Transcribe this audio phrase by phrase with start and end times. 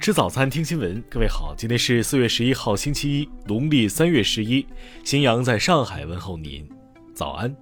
[0.00, 1.02] 吃早餐，听新闻。
[1.10, 4.64] 各位好，今天是四月十一号，星期一，农历三月十一。
[5.04, 6.66] 新阳在上海问候您，
[7.12, 7.54] 早安。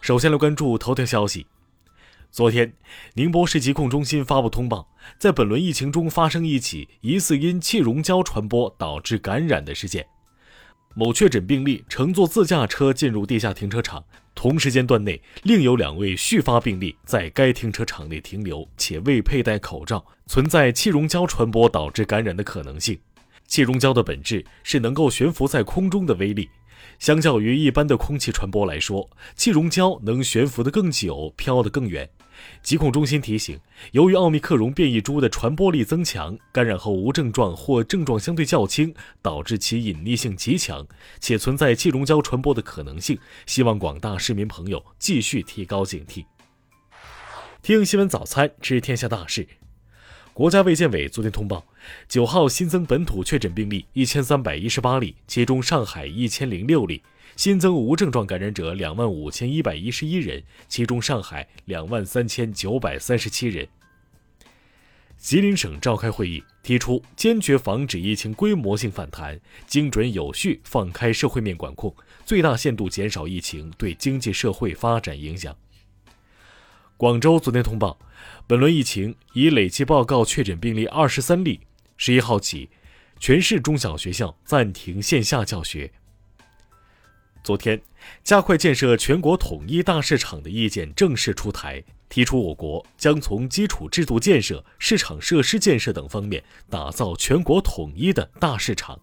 [0.00, 1.46] 首先来关注头条消息。
[2.32, 2.72] 昨天，
[3.14, 4.88] 宁波市疾控中心发布通报，
[5.18, 10.04] 在本轮疫情中发生一起疑似因气溶胶传播导致感染的事件。
[10.94, 14.04] 某确诊病例乘坐自驾车进入地下停车场。
[14.36, 22.96] 同时间段内，另有两位续发病例在该停车场内停留，且未佩戴口罩，存在气溶胶传播导致感染的可能性。
[23.48, 26.48] 气溶胶的本质是能够悬浮在空中的微粒，
[26.98, 32.08] 相较于一般的空气传播来说，气溶胶能悬浮得更久，飘得更远。
[32.62, 33.58] 疾控中心提醒，
[33.92, 40.86] 由于奥密克戎变异株的传播力增强，感染后无症状或症状相对较轻，导致其隐匿性极强，
[41.20, 43.18] 且存在气溶胶传播的可能性。
[43.46, 46.24] 希望广大市民朋友继续提高警惕。
[47.62, 49.46] 听新闻早餐知天下大事。
[50.32, 51.64] 国家卫健委昨天通报，
[52.06, 57.02] 九号新增本土确诊病例一千三百一十八例，其中上海一千零六例。
[57.36, 63.68] 新增无症状感染者两万五千一百一十一人，其中上海两万三千九百三十七人。
[65.18, 75.54] 吉林省召开会议，提出坚决防止疫情规模性反弹，精准有序放开社会面管控，最大限度减少疫情对经济社会发展影响。
[76.96, 77.98] 广州昨天通报，
[78.46, 81.60] 本轮疫情已累计报告确诊病例二十三例。
[81.98, 82.70] 十一号起，
[83.20, 85.92] 全市中小学校暂停线下教学。
[87.46, 87.80] 昨天，
[88.24, 98.98] 加快建设全国统一大市场的意见正式出台，提出我国将从基础制度建设、市场设施建设等方面打造全国统一的大市场。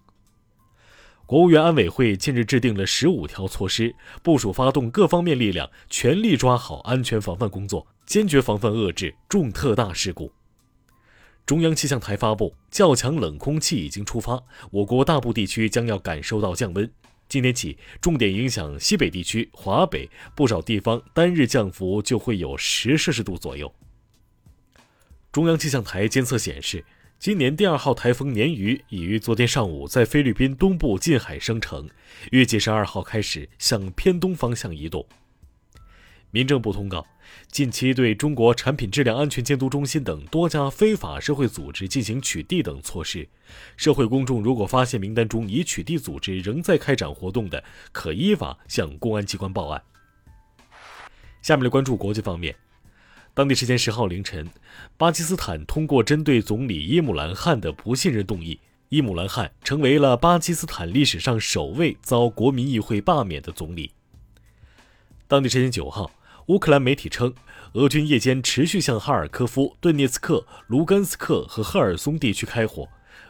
[1.25, 10.29] 国务院安委会近日制定了十五条措施，部署发动各方面力量，全力抓好安全防范工作，坚决防范遏制重特大事故。
[11.45, 16.91] 中央气象台发布，较强冷空气已经出发，我国大部地区将要感受到降温。
[17.27, 23.73] 今天起，重点影响西北地区、华北不少地方，单日降幅就会有十摄氏度左右。
[25.31, 26.85] 中央气象台监测显示，
[27.17, 31.89] 今年第二号台风“鲶鱼”已于昨天上午在菲律宾东部近海生成，
[32.31, 35.07] 预计十二号开始向偏东方向移动。
[36.33, 37.05] 民政部通告，
[37.51, 43.29] 近期对中国产品质量安全监督中心等多家非法社会组织进行取缔等措施。
[43.77, 49.79] 社会公众如果发现名单中已取缔组织仍在开展活动的，可依法向公安机关报案。
[51.43, 52.55] 下面来关注国际方面。
[53.35, 54.49] 当地时间十号凌晨，
[54.97, 63.91] 巴基斯坦通过针对总理伊姆兰汗的不信任动议，伊姆兰汗成为了巴基斯坦历史上首位遭国民议会罢免的总理。
[65.27, 66.09] 当地时间九号。
[66.47, 67.33] 乌克兰媒体称，
[67.73, 72.85] 俄军夜间持续向哈尔科夫、顿涅茨克、卢甘斯克和赫尔松地区开火。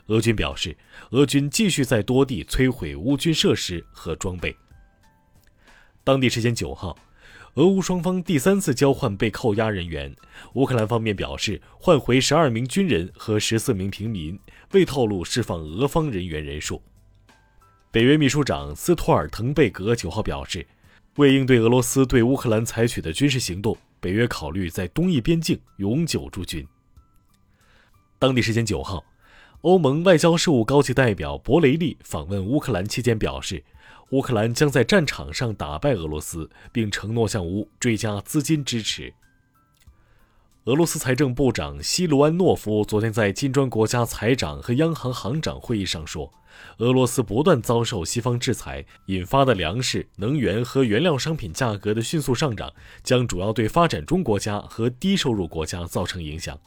[0.08, 0.76] 俄军表示，
[1.12, 4.56] 俄军继续在多地摧毁乌军设施和装备。
[6.04, 6.98] 当地时间九号，
[7.54, 10.14] 俄乌双方第三次交换被扣押人员。
[10.56, 14.40] 乌克兰方面表示，换回十二名军人和十四名平民，
[14.72, 16.82] 未透露释放俄方人员人数。
[17.92, 20.66] 北约秘书长斯托尔滕贝格九号表示。
[21.18, 26.66] 为应对俄罗斯对乌克兰采取的军事行动，北约考虑在东翼边境永久驻军。
[28.18, 29.04] 当地时间九号，
[29.62, 33.64] 欧盟外交事务高级代表博雷利访问乌克兰期间表示，
[34.10, 39.14] 乌克兰将在战场上打败俄罗斯，并承诺向乌追加资金支持。
[40.66, 46.32] 俄罗斯财政部长西卢安诺夫昨天在金砖国家财长和央行行长会议上说，
[46.78, 52.72] 俄罗斯不断遭受西方制裁引发的粮食、能源和原料商品价格的迅速上涨，
[53.04, 56.58] 将主要对发展中国家和低收入国家造成影响。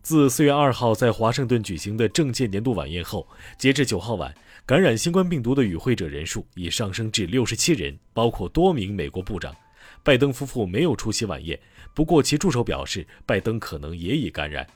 [0.00, 3.26] 自四月二号在华盛顿举行的政界年度晚宴后，
[3.58, 4.32] 截至九号晚，
[4.64, 9.52] 感染新冠病毒的与会者人数已上升至六十七人，包括多名美国部长。
[10.02, 11.58] 拜登夫妇没有出席晚宴。
[11.94, 14.66] 不过，其助手表示，拜登可能也已感染。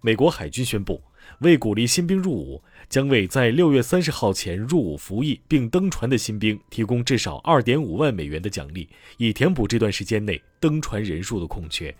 [0.00, 1.02] 美国海军宣布，
[1.40, 11.94] 为鼓励新兵入伍，将为在六月三十号前入伍服役并登船的新兵提供至少二点五万美元的奖励，以填补这段时间内登船人数的空缺。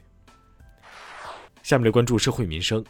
[1.62, 2.84] 下面来关注社会民生。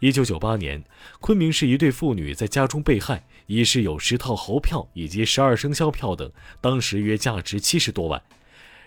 [0.00, 0.84] 一九九八年，
[1.20, 8.22] 昆明市一对妇女在家中被害，遗失有十套猴票以及十二生肖票等，当时约价值七十多万。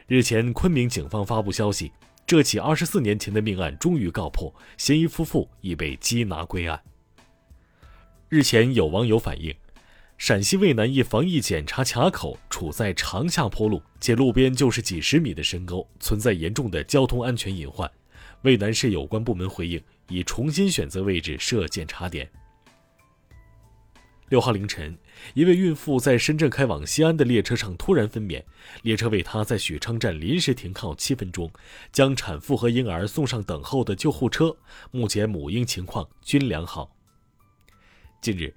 [0.07, 1.91] 日前，昆明警方发布消息，
[2.27, 6.79] 这起二十四年前的命案终于告破，嫌疑夫妇已被缉拿归案。
[8.27, 9.55] 日前，有网友反映，
[10.19, 17.89] 陕西渭南一防疫检查卡口处在长下坡路，且路边就是几十米的深沟，存在严重的交通安全隐患。
[18.43, 22.29] 渭南市有关部门回应，已重新选择位置设检查点。
[24.29, 24.95] 六号凌晨，
[25.33, 28.43] 一位孕妇在深圳开往西安的列车上突然分娩，
[28.83, 31.51] 列车为她在许昌站临时停靠七分钟，
[31.91, 34.55] 将产妇和婴儿送上等候的救护车。
[34.91, 36.95] 目前母婴情况均良好。
[38.21, 38.53] 近日，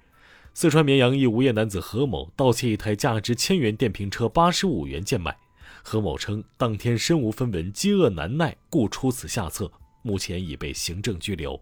[0.53, 5.35] 四川绵阳一无业男子何某盗窃一台价值千元电瓶车八十五元贱卖，
[5.81, 9.71] 何某称当天身无分文，饥饿难耐，故出此下策，
[10.03, 11.59] 目前已被行政拘留。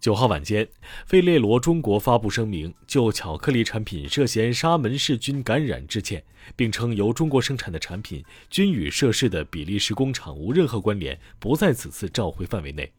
[0.00, 0.66] 九号晚间，
[1.04, 6.24] 费列罗中国发布声明，就巧克力产品涉嫌沙门氏菌感染致歉，
[6.56, 12.90] 并称由中国生产的产品均与涉事的比利时工厂无任何关联，不在此次召回范围内。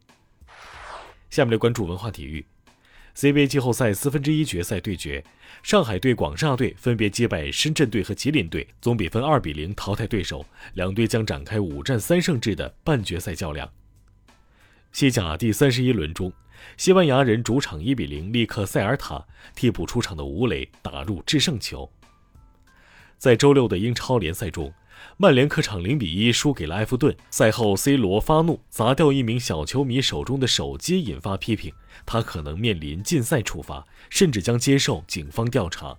[1.32, 2.46] 下面来关注文化体育
[3.16, 5.24] ，CBA 季后赛四分之一决赛对决，
[5.64, 10.46] 上海队、广厦队分别击败深圳队和吉林队，总比分二比零淘汰对手，
[10.76, 13.68] 两队将展开五战三胜制的半决赛较量。
[14.92, 16.32] 西甲第三十一轮中。
[16.78, 21.90] 西班牙人主场一比零力克塞尔塔，替补出场的吴磊打入制胜球。
[23.18, 24.72] 在周六的英超联赛中，
[25.18, 27.16] 曼联客场零比一输给了埃弗顿。
[27.30, 31.74] 赛后，C 罗发怒砸掉一名小球迷手中的手机，引发批评，
[32.06, 35.98] 他可能面临禁赛处罚，甚至将接受警方调查。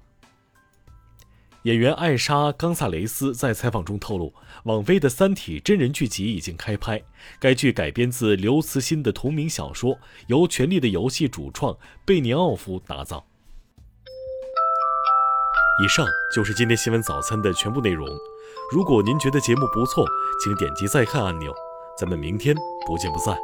[1.62, 7.00] 演员艾莎·冈萨雷斯在采访中透露，网飞的《三体》真人剧集已经开拍。
[7.38, 13.24] 该剧改编自刘慈欣的同名小说，由《权力的游戏》主创贝尼奥夫打造。
[15.84, 18.08] 以上就是今天新闻早餐的全部内容。
[18.72, 20.04] 如果您觉得节目不错，
[20.42, 21.52] 请点击再看按钮。
[21.96, 22.56] 咱们明天
[22.86, 23.36] 不见不散。